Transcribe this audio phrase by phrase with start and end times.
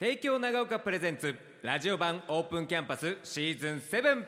[0.00, 4.24] 帝京長岡プレゼンツラジオ版オープンキャンパスシーズン7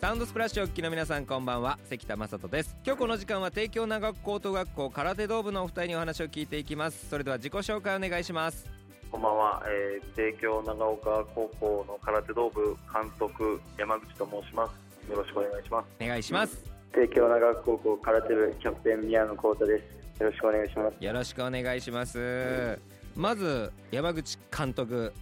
[0.00, 1.78] サウンドスプラッシュお聞きの皆さんこんばんは。
[1.88, 2.76] 関田正人です。
[2.84, 7.08] 今日この時間は帝京長岡高等学校空手道部のお二人にお話を聞いていきます。
[7.08, 8.68] それでは自己紹介お願いします。
[9.12, 14.89] こんばんは、えー、帝京長岡高校の空手道部監督山口と申します。
[15.10, 15.86] よろしくお願いします。
[16.00, 16.64] お願いします。
[16.92, 19.82] 帝京長岡高校空手部キャプテン宮野幸太で
[20.16, 20.22] す。
[20.22, 21.04] よろしくお願いします。
[21.04, 22.78] よろしくお願いします。
[23.16, 25.12] まず山口監督。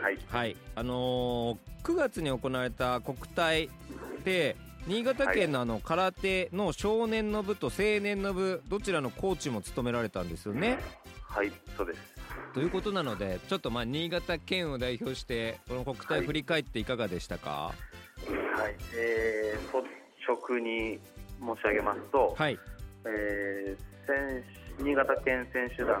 [0.00, 0.18] はい。
[0.28, 0.56] はい。
[0.74, 3.68] あのー9月に行われた国体
[4.24, 10.78] で新潟県のあの空手の少年の部と青年の部どちらのコーチも務められたんですよね。
[11.22, 11.52] はい。
[11.76, 12.00] そうです。
[12.54, 17.50] ということなのでちょっとまあ新潟県を代表してこの国体振り返っていかがでしたか？
[17.50, 17.93] はい
[18.70, 19.88] えー、率
[20.26, 20.98] 直に
[21.40, 22.58] 申し上げますと、はい。
[23.06, 23.94] えー
[24.78, 25.94] 新潟県選手団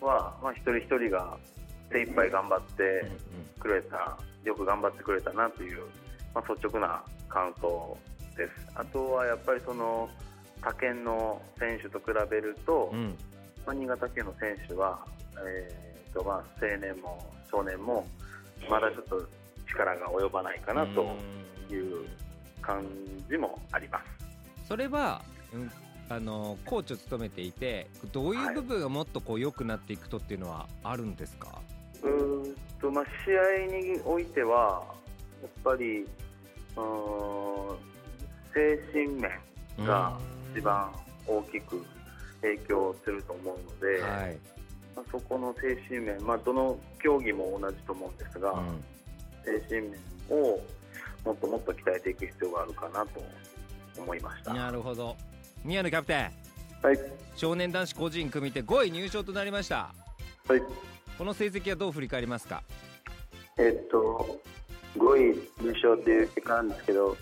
[0.00, 1.36] は、まあ、一人一人が
[1.92, 3.10] 精一杯頑張って
[3.58, 5.82] くれた、よく頑張ってくれたなという、
[6.34, 7.98] まあ、率直な感想
[8.36, 8.50] です。
[8.74, 10.08] あとはやっぱりその
[10.62, 12.98] 他県の選手と比べると、うん。
[12.98, 13.18] うん
[13.66, 14.98] まあ、新潟県の選手は、
[15.46, 18.06] えーとまあ、青年も少年も
[18.68, 19.26] まだちょっと
[19.66, 21.16] 力が及ばないかなと
[22.64, 22.84] 感
[23.28, 24.66] じもあります。
[24.68, 25.70] それは、うん、
[26.08, 31.60] あのコーチを務めていてどういう部分がもっとこう良くなっていくとっていうのはあるんですか、
[32.02, 34.84] うーんとまあ、試合においては
[35.42, 37.76] やっぱりうーん
[38.54, 39.30] 精神面
[39.86, 40.18] が
[40.54, 40.90] 一番
[41.26, 41.84] 大きく
[42.40, 44.38] 影響すると思うので、はい、
[44.94, 48.84] まあ、そこの精神面、まあ、どの競技も同じと思うんですが、うん。
[49.44, 49.98] 精神面
[50.30, 50.60] を
[51.24, 53.22] もっともっと鍛えていく必要があるかなと
[53.98, 54.52] 思いました。
[54.52, 55.16] なるほど。
[55.64, 56.32] 宮野キャプテン。
[56.82, 56.98] はい。
[57.36, 59.94] 少年男子個人組手5位入賞となりました。
[60.46, 60.62] はい。
[61.16, 62.62] この成績はどう振り返りますか？
[63.56, 64.40] えっと
[64.98, 67.16] 5位入賞っていう結果なんですけど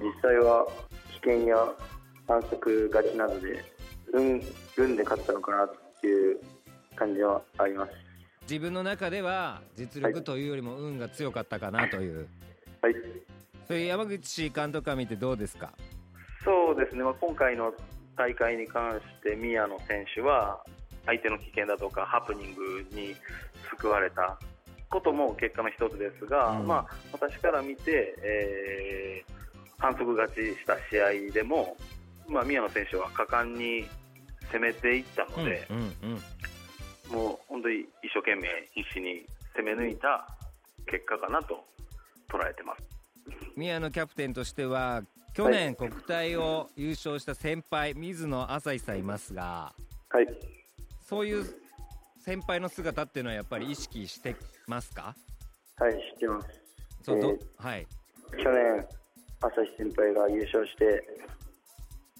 [0.00, 0.66] 実際は
[1.12, 1.72] 危険や
[2.26, 3.64] 反則勝ちなどで
[4.12, 4.42] 運
[4.76, 6.40] 運で勝ったのかなっていう
[6.96, 7.92] 感じはあります。
[8.42, 12.28] 自分の中では実力というよりも運が強かったかなという、
[12.80, 12.94] はい
[13.66, 15.72] それ山口監督から見てどうですか？
[16.44, 17.72] そうですね、まあ、今回の
[18.16, 20.64] 大会に関して宮野選手は
[21.04, 23.14] 相手の危険だとかハプニングに
[23.70, 24.38] 救われた
[24.90, 26.66] ことも結果の一つですが、うん。
[26.66, 29.36] まあ、私から見て、えー
[29.78, 31.76] 反則勝ちした試合でも、
[32.30, 33.86] まあ、宮野選手は果敢に
[34.50, 36.22] 攻めていったので、うんうん
[37.10, 37.14] うん。
[37.14, 40.26] もう本当に一生懸命必死に攻め抜いた
[40.90, 41.62] 結果かなと。
[43.56, 45.02] 宮野キャプテンとしては
[45.32, 49.72] 去年国体を優勝した先輩水野朝日さんいますが
[50.10, 50.26] はい。
[51.00, 51.44] そういう
[52.20, 55.14] 先輩の姿っていうのはやっぱり意識してますか？
[55.78, 56.48] はい知ってます。
[57.02, 57.86] そうどえーはい。
[58.42, 58.86] 去年
[59.40, 61.02] 朝日先輩が優勝して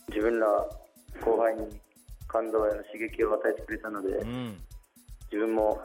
[0.08, 0.46] 自分ら
[1.22, 1.68] 後輩に
[2.28, 4.58] 感動や刺激を与えてくれたので、うん。
[5.30, 5.80] 自分も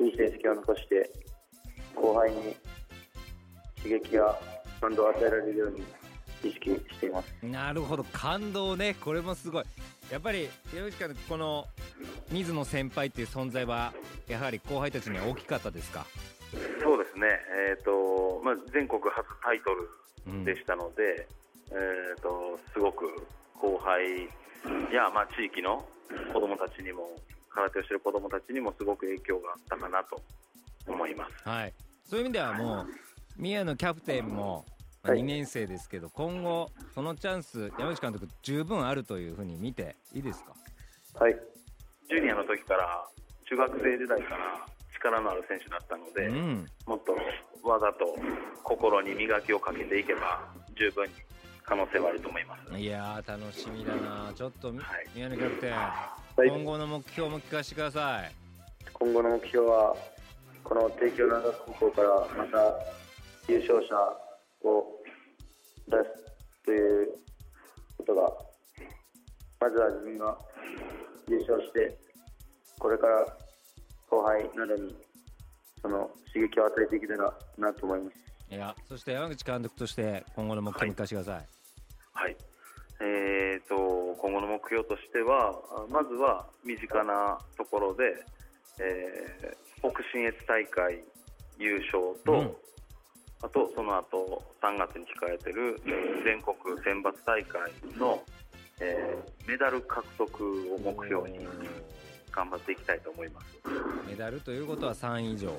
[0.00, 1.10] いい成績を残して
[1.94, 2.56] 後輩に
[3.82, 4.38] 刺激や
[4.82, 5.82] 感動を与えられるように
[6.42, 7.46] 意識しています。
[7.46, 8.04] なるほど。
[8.12, 8.96] 感動ね。
[9.00, 9.64] これもすごい。
[10.10, 11.66] やっぱり山口監督この
[12.30, 13.94] 水野先輩っていう存在は
[14.28, 16.04] やはり後輩たちには大きかったですか、
[16.82, 17.28] そうですね、
[17.70, 19.88] えーとまあ、全国初タイトル
[20.26, 21.26] うんでしたので、
[21.70, 23.26] えー、とすごく
[23.58, 24.28] 後輩
[24.92, 25.84] や、まあ、地域の
[26.32, 27.08] 子どもたちにも
[27.48, 30.20] 空手をしている子どもたちにもすごく影響があったかなと
[30.86, 31.48] 思います。
[31.48, 31.72] はい、
[32.04, 32.86] そういう意味ではもう
[33.36, 34.64] 宮野キャプテンも
[35.02, 35.20] まあはい。
[35.20, 40.54] 2年生ですけど、今後そのチャンス山口監督十分あるというふうに見ていいですか？
[41.18, 41.36] はい。
[42.08, 43.04] ジュニアの時から
[43.48, 46.66] 中学生時代から力のある選手だったので、うん。
[46.86, 47.16] もっと
[47.68, 48.16] 技と
[48.62, 50.40] 心に磨きをかけていけば
[50.78, 51.12] 十分に
[51.64, 52.78] 可能性はあると思います。
[52.78, 54.32] いやー楽しみだな。
[54.34, 55.06] ちょっとみはい。
[55.16, 56.48] 宮野キャプテン、はい。
[56.48, 58.32] 今後の目標も聞かせてください。
[58.92, 59.96] 今後の目標は
[60.62, 62.08] この帝京長岡高校から
[62.38, 62.58] また
[63.48, 63.96] 優勝者
[64.68, 64.84] を
[65.88, 67.08] 出すという
[67.98, 68.32] ことが
[69.60, 70.38] まずは自分が
[71.28, 71.98] 優勝して
[72.78, 73.26] これから
[74.10, 74.94] 後輩などに
[75.80, 78.16] その刺激を与えていけたらなと思います。
[78.50, 81.48] いやそして山口監督として今後の目標も聞かせてください、
[82.12, 82.36] はい。
[83.00, 88.04] えー、と今後の目標としてはあまずは身近なところで、
[88.78, 91.02] えー北信越大会
[91.58, 92.56] 優勝と、うん
[93.42, 95.80] あとその後3月に控えてる
[96.24, 97.60] 全国選抜大会
[97.98, 98.22] の、
[98.80, 101.40] えーメダル獲得を目標に
[102.30, 103.46] 頑張っていきたいと思います。
[104.08, 105.52] メダルということは3以上。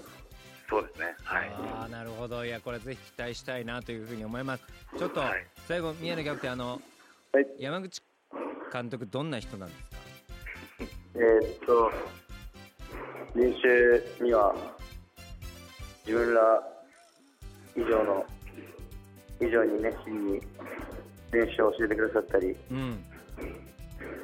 [0.70, 1.14] そうですね。
[1.24, 1.50] はい。
[1.50, 2.46] ああなるほど。
[2.46, 4.64] いやこれぜひ期待したいなというふうに思います。
[4.98, 5.46] ちょっとはい。
[5.68, 6.82] 最後宮根キャプテンあの
[7.34, 7.46] はい。
[7.60, 8.02] 山口
[8.72, 9.98] 監督どんな人なんですか？
[11.16, 11.92] えーっと、
[13.36, 14.56] 練習には
[16.08, 16.64] 自分ら
[17.76, 18.26] 以上の、
[19.40, 20.42] 以上に熱心に
[21.32, 23.04] 練習を教えてくださったり、うん。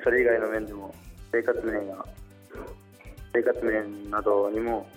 [0.03, 0.93] それ以外の面でも
[1.31, 1.95] 生活面や
[3.33, 4.87] 生活面などにも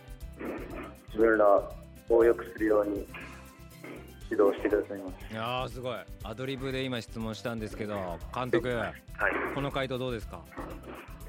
[1.09, 1.47] 自分ら
[2.09, 3.07] を良くするように
[4.31, 5.33] 指導してくださいます。
[5.33, 5.97] いやーすごい。
[6.25, 8.95] アドリブで今質問したんですけど監督はい。
[9.55, 10.43] この回答どうですか？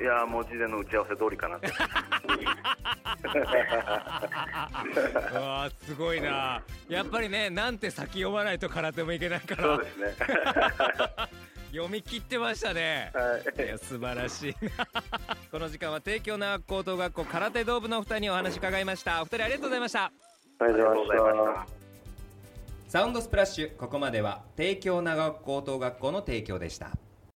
[0.04, 1.68] いやーもう事前の打ち合わせ通りかなと。
[5.32, 6.62] うわーすごいな。
[6.90, 9.64] やっぱりねなんて先読まないと空手もいけないから。
[9.64, 10.14] そうですね。
[11.72, 13.14] 読み切ってましたね。
[13.14, 13.66] はい。
[13.66, 14.86] いや素晴らしいな。
[15.50, 19.22] この時間は帝京長高等学校空手道部のお二人にお話伺いました。
[19.22, 20.04] お二人ありがとうございました。
[20.04, 20.12] あ
[20.68, 21.84] りがとうございました。
[22.90, 26.92] サウンドスプラッシュここまでは帝京長高等学校の提供でした